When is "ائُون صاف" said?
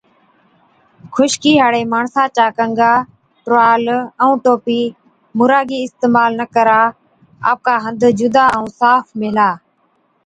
8.55-9.05